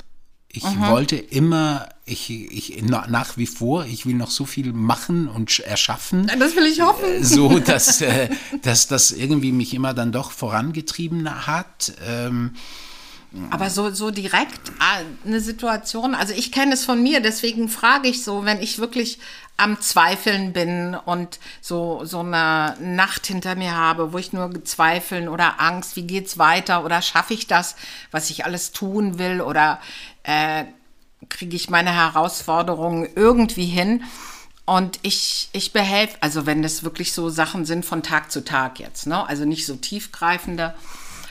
[0.49, 0.87] Ich mhm.
[0.87, 6.31] wollte immer, ich, ich nach wie vor, ich will noch so viel machen und erschaffen.
[6.39, 7.05] Das will ich hoffen.
[7.05, 8.29] Äh, so, dass, äh,
[8.61, 11.93] dass das irgendwie mich immer dann doch vorangetrieben hat.
[12.05, 12.55] Ähm,
[13.49, 18.07] aber so, so direkt ah, eine Situation, also ich kenne es von mir, deswegen frage
[18.07, 19.19] ich so, wenn ich wirklich
[19.57, 25.27] am Zweifeln bin und so, so eine Nacht hinter mir habe, wo ich nur zweifeln
[25.27, 27.75] oder Angst, wie geht's weiter oder schaffe ich das,
[28.11, 29.81] was ich alles tun will oder
[30.23, 30.65] äh,
[31.29, 34.03] kriege ich meine Herausforderungen irgendwie hin.
[34.65, 38.79] Und ich, ich behelfe, also wenn das wirklich so Sachen sind von Tag zu Tag
[38.79, 39.25] jetzt, ne?
[39.25, 40.75] also nicht so tiefgreifende,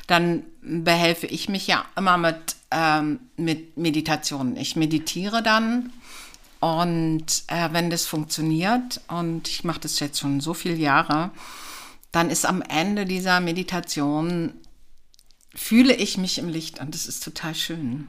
[0.07, 4.57] dann behelfe ich mich ja immer mit, ähm, mit Meditationen.
[4.57, 5.92] Ich meditiere dann
[6.61, 11.31] und äh, wenn das funktioniert, und ich mache das jetzt schon so viele Jahre,
[12.12, 14.55] dann ist am Ende dieser Meditation,
[15.55, 18.09] fühle ich mich im Licht und das ist total schön.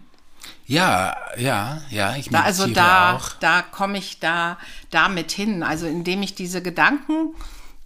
[0.65, 3.29] Ja, ja, ja, ich da, Also da, auch.
[3.39, 4.57] da komme ich da
[4.91, 5.61] damit hin.
[5.61, 7.35] Also indem ich diese Gedanken,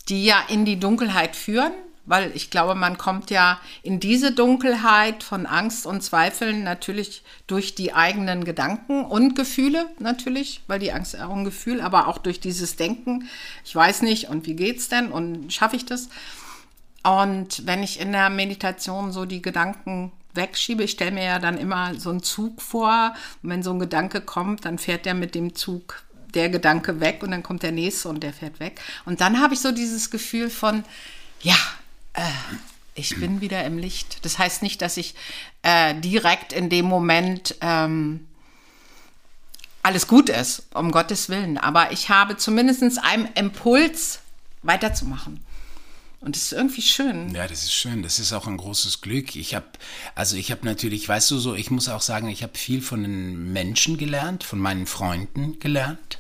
[0.10, 1.74] die ja in die Dunkelheit führen,
[2.06, 7.76] weil ich glaube, man kommt ja in diese Dunkelheit von Angst und Zweifeln natürlich durch
[7.76, 12.40] die eigenen Gedanken und Gefühle natürlich, weil die Angst auch ein Gefühl, aber auch durch
[12.40, 13.28] dieses Denken,
[13.64, 16.10] ich weiß nicht und wie geht's denn und schaffe ich das?
[17.04, 20.84] Und wenn ich in der Meditation so die Gedanken wegschiebe.
[20.84, 23.14] Ich stelle mir ja dann immer so einen Zug vor.
[23.44, 27.24] Und wenn so ein Gedanke kommt, dann fährt der mit dem Zug der Gedanke weg
[27.24, 28.80] und dann kommt der nächste und der fährt weg.
[29.06, 30.84] Und dann habe ich so dieses Gefühl von,
[31.42, 31.58] ja,
[32.14, 32.22] äh,
[32.96, 34.26] ich bin wieder im Licht.
[34.26, 35.16] Das heißt nicht, dass ich
[35.64, 38.28] äh, direkt in dem Moment ähm,
[39.84, 41.58] alles gut ist, um Gottes Willen.
[41.58, 44.20] Aber ich habe zumindest einen Impuls
[44.62, 45.40] weiterzumachen.
[46.20, 47.34] Und das ist irgendwie schön.
[47.34, 48.04] Ja, das ist schön.
[48.04, 49.36] Das ist auch ein großes Glück.
[49.36, 49.66] Ich habe,
[50.14, 53.02] also ich habe natürlich, weißt du so, ich muss auch sagen, ich habe viel von
[53.02, 56.20] den Menschen gelernt, von meinen Freunden gelernt.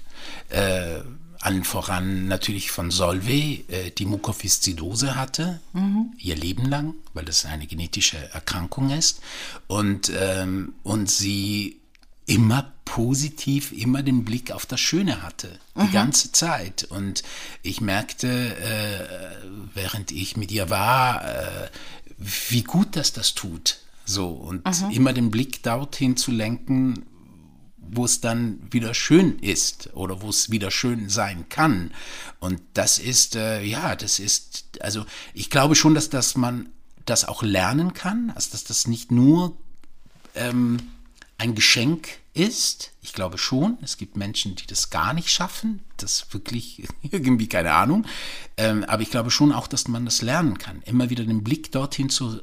[0.49, 1.01] Äh,
[1.41, 6.13] allen voran natürlich von Solveig, äh, die Mukoviszidose hatte, mhm.
[6.17, 9.21] ihr Leben lang, weil das eine genetische Erkrankung ist.
[9.67, 11.81] Und, ähm, und sie
[12.25, 15.91] immer positiv, immer den Blick auf das Schöne hatte, die mhm.
[15.91, 16.83] ganze Zeit.
[16.85, 17.23] Und
[17.63, 21.69] ich merkte, äh, während ich mit ihr war, äh,
[22.17, 23.79] wie gut das das tut.
[24.05, 24.91] So, und mhm.
[24.91, 27.05] immer den Blick dorthin zu lenken,
[27.91, 31.91] wo es dann wieder schön ist oder wo es wieder schön sein kann.
[32.39, 36.69] Und das ist, äh, ja, das ist, also ich glaube schon, dass, dass man
[37.05, 39.57] das auch lernen kann, also dass das nicht nur
[40.35, 40.77] ähm,
[41.37, 42.91] ein Geschenk ist.
[43.01, 45.81] Ich glaube schon, es gibt Menschen, die das gar nicht schaffen.
[45.97, 48.05] Das wirklich irgendwie keine Ahnung.
[48.55, 50.81] Ähm, aber ich glaube schon auch, dass man das lernen kann.
[50.83, 52.41] Immer wieder den Blick dorthin zu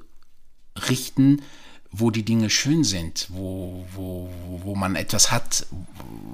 [0.89, 1.43] richten,
[1.91, 4.31] wo die Dinge schön sind, wo, wo,
[4.63, 5.67] wo man etwas hat,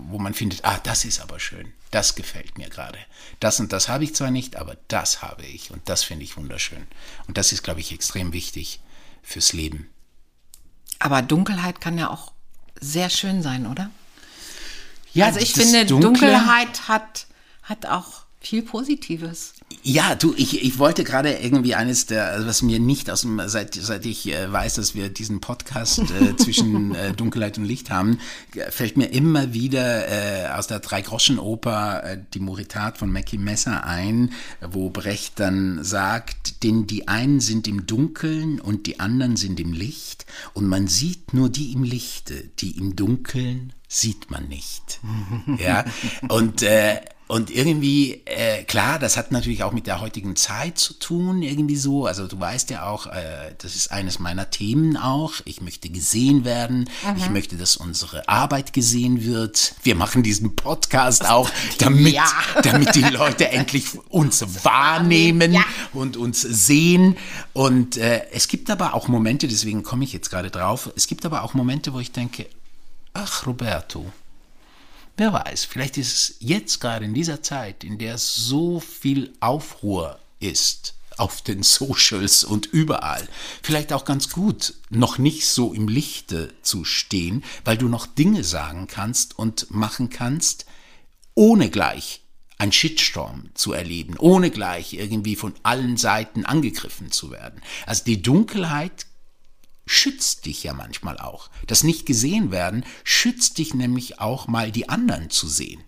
[0.09, 2.99] wo man findet, ah, das ist aber schön, das gefällt mir gerade.
[3.41, 6.37] Das und das habe ich zwar nicht, aber das habe ich und das finde ich
[6.37, 6.87] wunderschön.
[7.29, 8.81] Und das ist, glaube ich, extrem wichtig
[9.23, 9.89] fürs Leben.
[10.99, 12.33] Aber Dunkelheit kann ja auch
[12.81, 13.91] sehr schön sein, oder?
[15.13, 17.27] Ja, also ich finde, Dunkle, Dunkelheit hat,
[17.63, 19.55] hat auch viel Positives.
[19.83, 23.41] Ja, du, ich, ich wollte gerade irgendwie eines der, also was mir nicht aus dem,
[23.47, 27.91] seit, seit ich äh, weiß, dass wir diesen Podcast äh, zwischen äh, Dunkelheit und Licht
[27.91, 28.19] haben,
[28.71, 34.33] fällt mir immer wieder äh, aus der Drei-Groschen-Oper äh, die Moritat von Mackie Messer ein,
[34.61, 39.73] wo Brecht dann sagt, denn die einen sind im Dunkeln und die anderen sind im
[39.73, 45.01] Licht und man sieht nur die im Lichte, die im Dunkeln sieht man nicht.
[45.59, 45.85] ja,
[46.29, 50.93] und äh, und irgendwie, äh, klar, das hat natürlich auch mit der heutigen Zeit zu
[50.93, 52.05] tun, irgendwie so.
[52.05, 55.33] Also du weißt ja auch, äh, das ist eines meiner Themen auch.
[55.47, 56.81] Ich möchte gesehen werden.
[57.03, 57.17] Mhm.
[57.17, 59.75] Ich möchte, dass unsere Arbeit gesehen wird.
[59.83, 62.27] Wir machen diesen Podcast auch, damit, ja.
[62.63, 65.65] damit die Leute endlich uns wahrnehmen ja.
[65.95, 67.17] und uns sehen.
[67.55, 71.25] Und äh, es gibt aber auch Momente, deswegen komme ich jetzt gerade drauf, es gibt
[71.25, 72.47] aber auch Momente, wo ich denke,
[73.15, 74.13] ach Roberto,
[75.17, 80.19] Wer weiß, vielleicht ist es jetzt gerade in dieser Zeit, in der so viel Aufruhr
[80.41, 83.29] ist auf den Socials und überall,
[83.63, 88.43] vielleicht auch ganz gut, noch nicht so im Lichte zu stehen, weil du noch Dinge
[88.43, 90.67] sagen kannst und machen kannst,
[91.35, 92.23] ohne gleich
[92.59, 97.63] ein Shitstorm zu erleben, ohne gleich irgendwie von allen Seiten angegriffen zu werden.
[97.87, 99.07] Also die Dunkelheit
[99.87, 101.51] schützt dich ja manchmal auch.
[101.67, 105.83] Das nicht gesehen werden schützt dich nämlich auch mal die anderen zu sehen.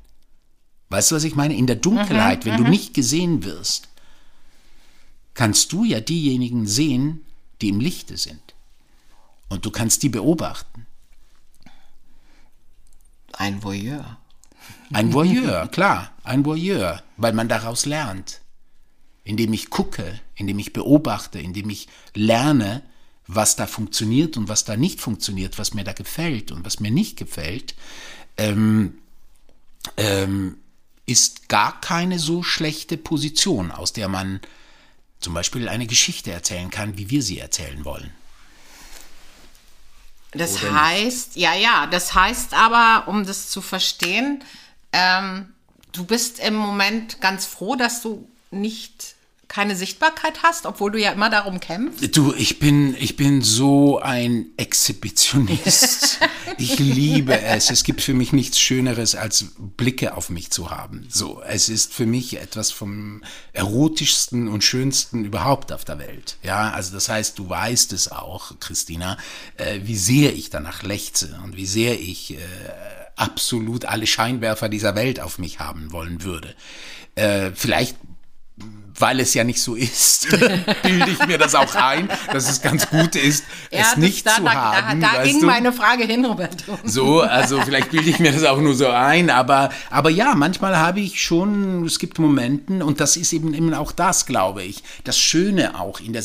[0.88, 1.56] Weißt du, was ich meine?
[1.56, 2.70] In der Dunkelheit, mhm, wenn du mhm.
[2.70, 3.88] nicht gesehen wirst,
[5.34, 7.24] kannst du ja diejenigen sehen,
[7.60, 8.54] die im Lichte sind.
[9.48, 10.86] Und du kannst die beobachten.
[13.32, 14.18] Ein Voyeur.
[14.92, 18.40] Ein Voyeur, klar, ein Voyeur, weil man daraus lernt.
[19.24, 22.82] Indem ich gucke, indem ich beobachte, indem ich lerne,
[23.26, 26.90] was da funktioniert und was da nicht funktioniert, was mir da gefällt und was mir
[26.90, 27.74] nicht gefällt,
[28.36, 28.98] ähm,
[29.96, 30.58] ähm,
[31.06, 34.40] ist gar keine so schlechte Position, aus der man
[35.20, 38.12] zum Beispiel eine Geschichte erzählen kann, wie wir sie erzählen wollen.
[40.32, 41.42] Das Oder heißt, nicht?
[41.42, 44.44] ja, ja, das heißt aber, um das zu verstehen,
[44.92, 45.52] ähm,
[45.92, 49.15] du bist im Moment ganz froh, dass du nicht
[49.48, 52.16] keine Sichtbarkeit hast, obwohl du ja immer darum kämpfst?
[52.16, 56.18] Du, ich bin, ich bin so ein Exhibitionist.
[56.58, 57.70] ich liebe es.
[57.70, 61.06] Es gibt für mich nichts Schöneres, als Blicke auf mich zu haben.
[61.08, 66.36] So, es ist für mich etwas vom erotischsten und schönsten überhaupt auf der Welt.
[66.42, 69.16] Ja, also das heißt, du weißt es auch, Christina,
[69.56, 72.38] äh, wie sehr ich danach lechze und wie sehr ich äh,
[73.14, 76.54] absolut alle Scheinwerfer dieser Welt auf mich haben wollen würde.
[77.14, 77.96] Äh, vielleicht
[78.98, 80.28] weil es ja nicht so ist,
[80.82, 84.36] bilde ich mir das auch ein, dass es ganz gut ist, ja, es nicht da,
[84.36, 85.00] zu da, haben.
[85.00, 85.46] Da, da ging du?
[85.46, 86.78] meine Frage hin, Roberto.
[86.84, 90.76] So, also vielleicht bilde ich mir das auch nur so ein, aber, aber ja, manchmal
[90.76, 94.82] habe ich schon, es gibt Momenten, und das ist eben, eben auch das, glaube ich,
[95.04, 96.22] das Schöne auch, in der,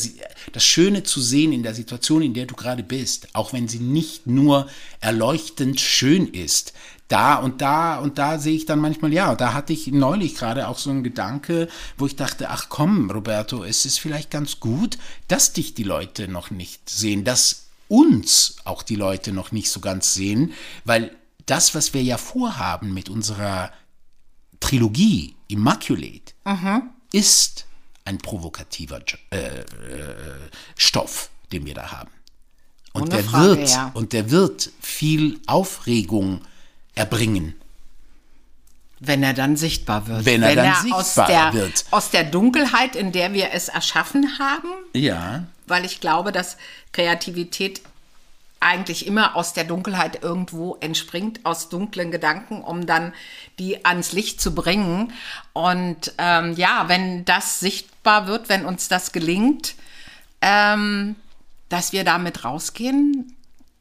[0.52, 3.78] das Schöne zu sehen in der Situation, in der du gerade bist, auch wenn sie
[3.78, 4.68] nicht nur
[5.00, 6.72] erleuchtend schön ist,
[7.12, 10.66] da und da und da sehe ich dann manchmal, ja, da hatte ich neulich gerade
[10.68, 14.96] auch so einen Gedanke, wo ich dachte, ach komm, Roberto, es ist vielleicht ganz gut,
[15.28, 19.80] dass dich die Leute noch nicht sehen, dass uns auch die Leute noch nicht so
[19.80, 23.70] ganz sehen, weil das, was wir ja vorhaben mit unserer
[24.60, 26.90] Trilogie Immaculate, mhm.
[27.12, 27.66] ist
[28.06, 29.64] ein provokativer äh, äh,
[30.78, 32.10] Stoff, den wir da haben.
[32.94, 33.90] Und Ohne der Frage, wird ja.
[33.92, 36.40] und der wird viel Aufregung
[36.94, 37.54] erbringen.
[39.00, 40.24] Wenn er dann sichtbar wird.
[40.24, 41.84] Wenn er dann aus sichtbar der, wird.
[41.90, 45.44] Aus der Dunkelheit, in der wir es erschaffen haben, Ja.
[45.66, 46.56] weil ich glaube, dass
[46.92, 47.82] Kreativität
[48.60, 53.12] eigentlich immer aus der Dunkelheit irgendwo entspringt, aus dunklen Gedanken, um dann
[53.58, 55.12] die ans Licht zu bringen.
[55.52, 59.74] Und ähm, ja, wenn das sichtbar wird, wenn uns das gelingt,
[60.40, 61.16] ähm,
[61.68, 63.34] dass wir damit rausgehen,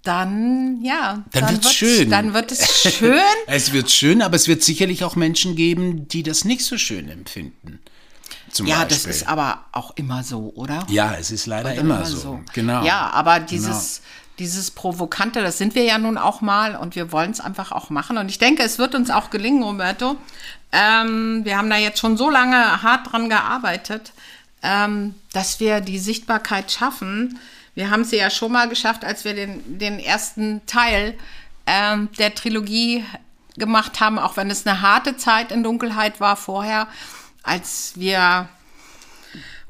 [0.03, 2.09] dann ja, Dann wird's wird's- schön.
[2.09, 3.19] Dann wird es schön.
[3.47, 7.09] Es wird schön, aber es wird sicherlich auch Menschen geben, die das nicht so schön
[7.09, 7.79] empfinden.
[8.51, 8.97] Zum ja, Beispiel.
[8.97, 10.85] das ist aber auch immer so, oder?
[10.89, 12.41] Ja, es ist leider Oder immer, so.
[12.53, 12.83] Genau.
[12.83, 14.01] Ja, aber dieses,
[14.39, 17.89] dieses Provokante, das sind wir ja nun auch mal und wir wollen es einfach auch
[17.89, 18.17] machen.
[18.17, 20.17] Und ich denke, es wird uns auch gelingen, Roberto.
[20.73, 24.11] Ähm, wir haben da jetzt schon so lange hart dran gearbeitet,
[24.63, 27.39] ähm, dass wir die Sichtbarkeit schaffen.
[27.73, 31.17] Wir haben sie ja schon mal geschafft, als wir den, den ersten Teil
[31.65, 33.05] ähm, der Trilogie
[33.55, 36.87] gemacht haben, auch wenn es eine harte Zeit in Dunkelheit war vorher,
[37.43, 38.49] als wir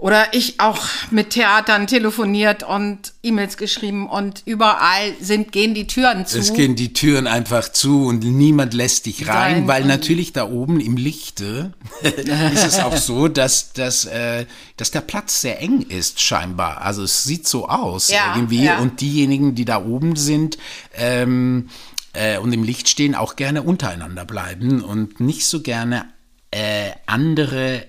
[0.01, 6.25] oder ich auch mit Theatern telefoniert und E-Mails geschrieben und überall sind, gehen die Türen
[6.25, 6.39] zu.
[6.39, 9.67] Es gehen die Türen einfach zu und niemand lässt dich rein, Nein.
[9.67, 15.01] weil natürlich da oben im Lichte ist es auch so, dass, dass, äh, dass der
[15.01, 16.81] Platz sehr eng ist, scheinbar.
[16.81, 18.63] Also es sieht so aus Ja, irgendwie.
[18.63, 18.79] ja.
[18.79, 20.57] Und diejenigen, die da oben sind,
[20.95, 21.69] ähm,
[22.13, 26.05] äh, und im Licht stehen, auch gerne untereinander bleiben und nicht so gerne
[26.49, 27.85] äh, andere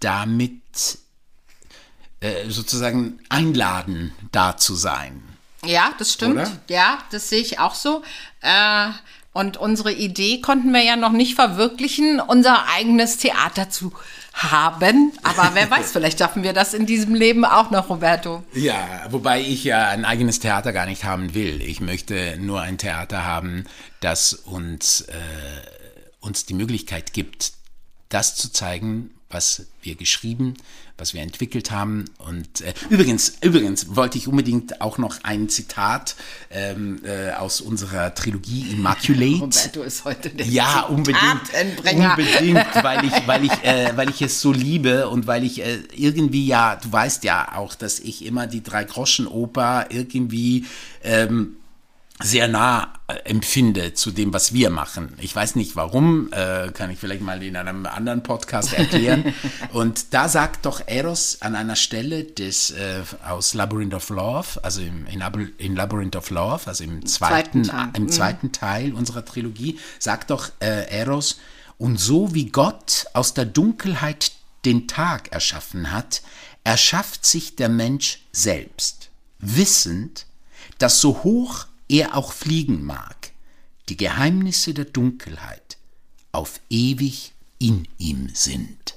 [0.00, 0.52] damit
[2.48, 5.22] sozusagen einladen, da zu sein.
[5.64, 6.34] Ja, das stimmt.
[6.34, 6.50] Oder?
[6.68, 8.02] Ja, das sehe ich auch so.
[8.40, 8.90] Äh,
[9.32, 13.92] und unsere Idee konnten wir ja noch nicht verwirklichen, unser eigenes Theater zu
[14.32, 15.12] haben.
[15.22, 18.42] Aber wer weiß, vielleicht schaffen wir das in diesem Leben auch noch, Roberto.
[18.54, 21.62] Ja, wobei ich ja ein eigenes Theater gar nicht haben will.
[21.62, 23.64] Ich möchte nur ein Theater haben,
[24.00, 25.14] das uns, äh,
[26.20, 27.52] uns die Möglichkeit gibt,
[28.08, 30.54] das zu zeigen, was wir geschrieben,
[30.98, 32.04] was wir entwickelt haben.
[32.18, 36.16] Und äh, übrigens, übrigens wollte ich unbedingt auch noch ein Zitat
[36.50, 39.40] ähm, äh, aus unserer Trilogie Immaculate.
[39.40, 41.22] Roberto ist heute der Ja, unbedingt.
[41.84, 45.78] Unbedingt, weil ich, weil ich, äh, weil ich es so liebe und weil ich äh,
[45.94, 50.66] irgendwie ja, du weißt ja auch, dass ich immer die Drei-Groschen-Oper irgendwie
[51.02, 51.56] ähm,
[52.22, 55.14] sehr nah äh, empfinde zu dem, was wir machen.
[55.20, 59.34] Ich weiß nicht warum, äh, kann ich vielleicht mal in einem anderen Podcast erklären.
[59.72, 64.80] und da sagt doch Eros an einer Stelle des äh, aus Labyrinth of Love, also
[64.80, 65.22] im, in,
[65.58, 67.88] in Labyrinth of Love, also im zweiten, Zweiten Teil.
[67.96, 71.38] im zweiten Teil unserer Trilogie, sagt doch äh, Eros,
[71.78, 74.32] und so wie Gott aus der Dunkelheit
[74.66, 76.20] den Tag erschaffen hat,
[76.64, 80.26] erschafft sich der Mensch selbst, wissend,
[80.78, 83.32] dass so hoch er auch fliegen mag,
[83.88, 85.76] die Geheimnisse der Dunkelheit
[86.32, 88.94] auf ewig in ihm sind.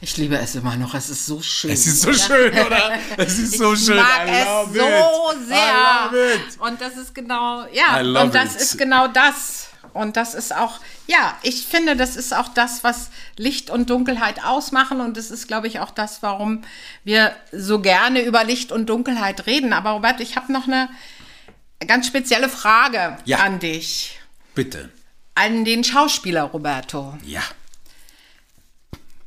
[0.00, 1.70] Ich liebe es immer noch, es ist so schön.
[1.70, 2.98] Es ist so schön, oder?
[3.16, 3.96] Es ist so ich schön.
[3.96, 5.48] mag I es love so it.
[5.48, 5.56] sehr.
[5.56, 6.60] I love it.
[6.60, 8.60] Und das ist genau, ja, und das it.
[8.60, 9.68] ist genau das.
[9.92, 14.44] Und das ist auch, ja, ich finde, das ist auch das, was Licht und Dunkelheit
[14.44, 15.00] ausmachen.
[15.00, 16.62] Und das ist, glaube ich, auch das, warum
[17.04, 19.72] wir so gerne über Licht und Dunkelheit reden.
[19.72, 20.88] Aber Robert, ich habe noch eine
[21.86, 23.38] ganz spezielle Frage Ja.
[23.38, 24.18] an dich.
[24.54, 24.90] Bitte.
[25.34, 27.16] An den Schauspieler Roberto.
[27.24, 27.42] Ja.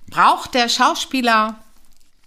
[0.09, 1.59] Braucht der Schauspieler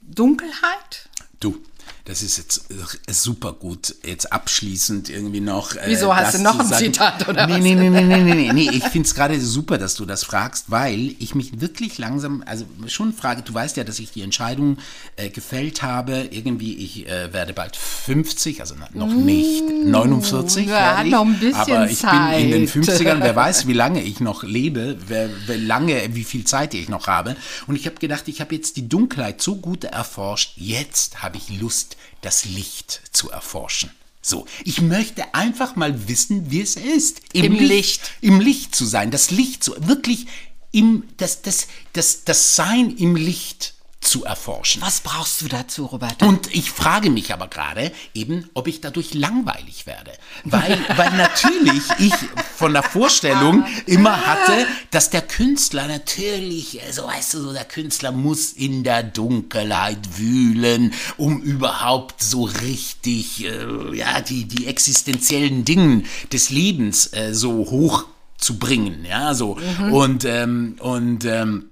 [0.03, 1.09] Dunkelheit?
[1.41, 1.63] Du,
[2.11, 3.95] das ist jetzt äh, super gut.
[4.05, 5.77] Jetzt abschließend irgendwie noch.
[5.77, 6.87] äh, Wieso, hast du noch ein sagen.
[6.87, 7.61] Zitat, oder nee, was?
[7.61, 8.71] Nee, nee, nee, nee, nee, nee, nee.
[8.81, 12.65] Ich finde es gerade super, dass du das fragst, weil ich mich wirklich langsam, also
[12.89, 14.79] schon frage, du weißt ja, dass ich die Entscheidung
[15.15, 16.29] äh, gefällt habe.
[16.33, 20.67] Irgendwie, ich äh, werde bald 50, also noch nicht 49.
[20.67, 23.01] ja, ich, noch ein bisschen aber ich bin in den Zeit.
[23.01, 26.89] 50ern, wer weiß, wie lange ich noch lebe, wer, wer lange, wie viel Zeit ich
[26.89, 27.37] noch habe.
[27.69, 31.61] Und ich habe gedacht, ich habe jetzt die Dunkelheit so gut erforscht, jetzt habe ich
[31.61, 33.91] Lust, das Licht zu erforschen.
[34.23, 38.13] So, ich möchte einfach mal wissen, wie es ist, Im Licht.
[38.21, 40.27] im Licht zu sein, das Licht zu, wirklich
[40.73, 44.81] im, das, das, das, das Sein im Licht zu erforschen.
[44.81, 46.27] Was brauchst du dazu, Roberto?
[46.27, 50.13] Und ich frage mich aber gerade eben, ob ich dadurch langweilig werde.
[50.45, 52.15] Weil, weil natürlich ich
[52.57, 58.11] von der Vorstellung immer hatte, dass der Künstler natürlich, so weißt du, so der Künstler
[58.11, 66.05] muss in der Dunkelheit wühlen, um überhaupt so richtig, äh, ja, die, die existenziellen Dinge
[66.33, 68.07] des Lebens äh, so hoch
[68.39, 69.59] zu bringen, ja, so.
[69.91, 71.70] Und, ähm, und, ähm,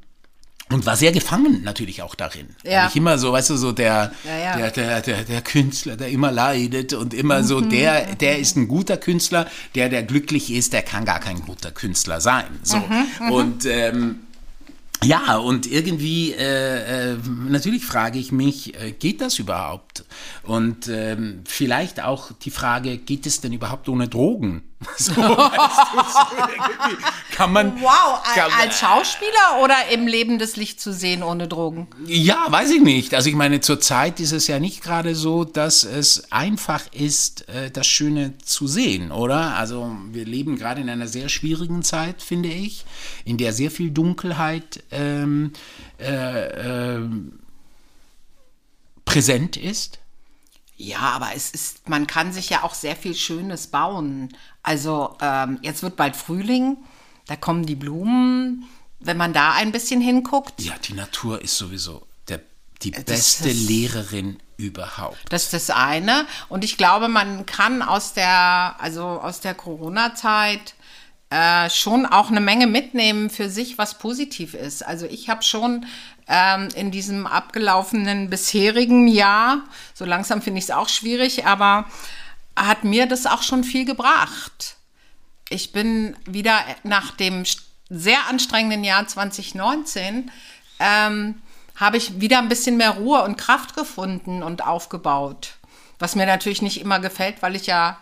[0.71, 2.49] und war sehr gefangen natürlich auch darin.
[2.65, 2.83] Ja.
[2.83, 4.57] Weil Ich immer so, weißt du, so der, Ja, ja.
[4.57, 7.71] Der, der, der, der Künstler, der immer leidet und immer so, Mhm.
[7.71, 11.71] der, der ist ein guter Künstler, der, der glücklich ist, der kann gar kein guter
[11.71, 12.47] Künstler sein.
[12.63, 12.77] So.
[12.77, 14.17] Mhm, Und ähm,
[15.05, 17.17] ja, und irgendwie, äh, äh,
[17.49, 20.05] natürlich frage ich mich, äh, geht das überhaupt?
[20.43, 24.63] Und ähm, vielleicht auch die Frage, geht es denn überhaupt ohne Drogen?
[24.97, 27.81] So, weißt du, kann man.
[27.81, 31.89] Wow, kann, als Schauspieler oder im Leben des Licht zu sehen ohne Drogen?
[32.07, 33.15] Ja, weiß ich nicht.
[33.15, 37.71] Also ich meine, zurzeit ist es ja nicht gerade so, dass es einfach ist, äh,
[37.71, 39.57] das Schöne zu sehen, oder?
[39.57, 42.85] Also wir leben gerade in einer sehr schwierigen Zeit, finde ich,
[43.25, 45.53] in der sehr viel Dunkelheit ähm,
[45.99, 47.41] äh, ähm,
[49.05, 49.99] präsent ist.
[50.81, 54.29] Ja, aber es ist, man kann sich ja auch sehr viel Schönes bauen.
[54.63, 56.77] Also ähm, jetzt wird bald Frühling,
[57.27, 58.65] da kommen die Blumen.
[59.01, 62.41] Wenn man da ein bisschen hinguckt, Ja, die Natur ist sowieso der,
[62.83, 65.19] die Das beste ist- Lehrerin überhaupt.
[65.31, 66.27] Das ist das eine.
[66.49, 70.75] Und ich glaube, man kann aus der, also aus der Corona-Zeit
[71.31, 74.85] äh, schon auch eine Menge mitnehmen für sich, was positiv ist.
[74.85, 75.87] Also ich habe schon
[76.29, 79.63] ähm, in diesem abgelaufenen bisherigen Jahr,
[79.95, 81.87] so langsam finde ich es auch schwierig, aber
[82.57, 84.77] hat mir das auch schon viel gebracht.
[85.49, 87.45] Ich bin wieder nach dem
[87.89, 90.31] sehr anstrengenden Jahr 2019,
[90.79, 91.41] ähm,
[91.77, 95.55] habe ich wieder ein bisschen mehr Ruhe und Kraft gefunden und aufgebaut.
[95.99, 97.99] Was mir natürlich nicht immer gefällt, weil ich ja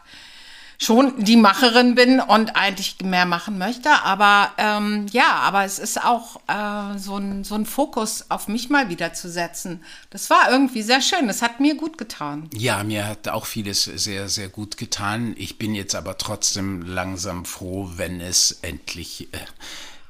[0.78, 3.90] schon die Macherin bin und eigentlich mehr machen möchte.
[4.04, 8.68] Aber ähm, ja, aber es ist auch äh, so, ein, so ein Fokus auf mich
[8.70, 9.82] mal wieder zu setzen.
[10.10, 11.26] Das war irgendwie sehr schön.
[11.26, 12.48] Das hat mir gut getan.
[12.54, 15.34] Ja, mir hat auch vieles sehr, sehr gut getan.
[15.36, 19.38] Ich bin jetzt aber trotzdem langsam froh, wenn es endlich äh,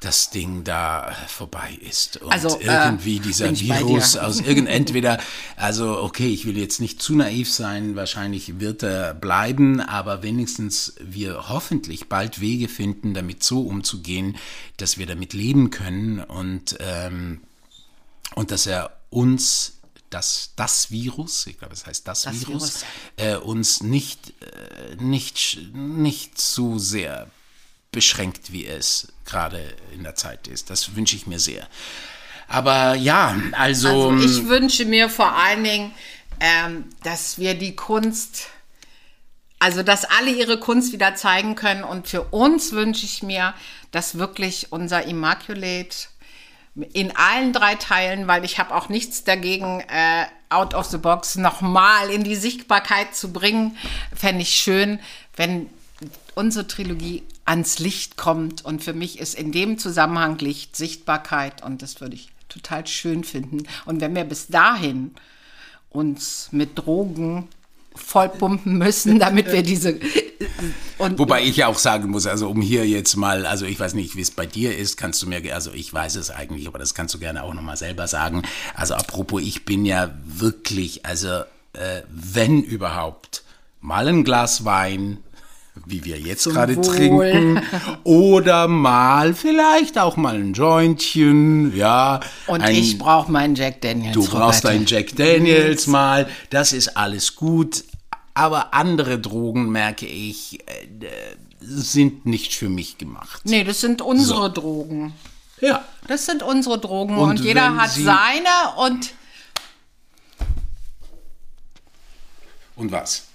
[0.00, 2.18] das Ding da vorbei ist.
[2.18, 5.18] Und Also, äh, irgendwie dieser ich bei Virus aus irgend entweder,
[5.56, 10.94] also okay, ich will jetzt nicht zu naiv sein, wahrscheinlich wird er bleiben, aber wenigstens
[11.00, 14.36] wir hoffentlich bald Wege finden, damit so umzugehen,
[14.76, 17.40] dass wir damit leben können und ähm,
[18.34, 19.78] und dass er uns
[20.10, 22.84] das, das Virus, ich glaube, es heißt das, Das Virus, Virus.
[23.16, 27.28] Äh, uns nicht, äh, nicht, nicht so sehr
[27.96, 30.68] beschränkt, wie es gerade in der Zeit ist.
[30.68, 31.66] Das wünsche ich mir sehr.
[32.46, 35.92] Aber ja, also, Also ich wünsche mir vor allen Dingen,
[36.38, 38.48] ähm, dass wir die Kunst,
[39.60, 41.84] also dass alle ihre Kunst wieder zeigen können.
[41.84, 43.54] Und für uns wünsche ich mir,
[43.92, 45.96] dass wirklich unser Immaculate
[46.92, 51.36] in allen drei Teilen, weil ich habe auch nichts dagegen, äh, out of the box
[51.36, 53.78] nochmal in die Sichtbarkeit zu bringen,
[54.14, 55.00] fände ich schön,
[55.34, 55.70] wenn
[56.34, 58.64] unsere Trilogie ans Licht kommt.
[58.64, 63.24] Und für mich ist in dem Zusammenhang Licht Sichtbarkeit und das würde ich total schön
[63.24, 63.66] finden.
[63.86, 65.12] Und wenn wir bis dahin
[65.90, 67.48] uns mit Drogen
[67.94, 69.98] vollpumpen müssen, damit wir diese
[70.98, 74.16] Wobei ich ja auch sagen muss, also um hier jetzt mal, also ich weiß nicht,
[74.16, 76.94] wie es bei dir ist, kannst du mir, also ich weiß es eigentlich, aber das
[76.94, 78.42] kannst du gerne auch nochmal selber sagen.
[78.74, 81.28] Also apropos, ich bin ja wirklich, also
[81.72, 83.44] äh, wenn überhaupt,
[83.80, 85.18] mal ein Glas Wein,
[85.86, 86.84] wie wir jetzt gerade Wohl.
[86.84, 87.62] trinken,
[88.04, 92.20] oder mal vielleicht auch mal ein Jointchen, ja.
[92.48, 94.12] und ein, ich brauche meinen Jack Daniels.
[94.14, 94.68] Du brauchst Roberta.
[94.68, 97.84] einen Jack Daniels mal, das ist alles gut.
[98.34, 101.06] Aber andere Drogen, merke ich, äh,
[101.60, 103.40] sind nicht für mich gemacht.
[103.44, 105.14] Nee, das sind unsere Drogen.
[105.62, 105.82] Ja.
[106.06, 109.12] Das sind unsere Drogen Und und, jeder hat Sie- seine und
[112.76, 113.28] Und was?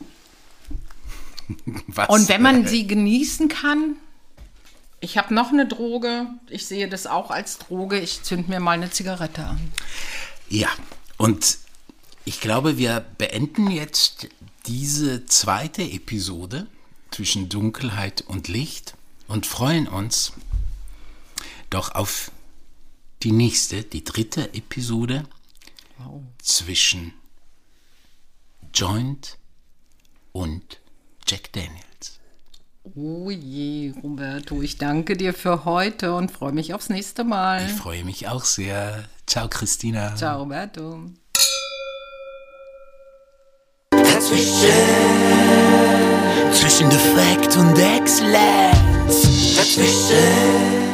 [1.88, 2.10] was?
[2.10, 3.96] Und wenn man sie genießen kann,
[5.00, 8.72] ich habe noch eine Droge, ich sehe das auch als Droge, ich zünd mir mal
[8.72, 9.60] eine Zigarette an.
[10.50, 10.70] Ja,
[11.18, 11.58] und
[12.24, 14.28] ich glaube, wir beenden jetzt
[14.68, 16.68] diese zweite Episode
[17.10, 18.94] zwischen Dunkelheit und Licht
[19.28, 20.34] und freuen uns
[21.72, 22.32] doch auf
[23.24, 25.24] die nächste, die dritte Episode
[26.40, 27.14] zwischen
[28.74, 29.38] Joint
[30.32, 30.81] und
[31.32, 32.20] Jack Daniels.
[32.94, 37.66] Oh je, Roberto, ich danke dir für heute und freue mich aufs nächste Mal.
[37.68, 39.06] Ich freue mich auch sehr.
[39.28, 40.14] Ciao, Christina.
[40.18, 41.06] Ciao, Roberto.
[46.52, 49.56] Zwischen Defekt und Exzellenz.
[49.56, 50.91] Dazwischen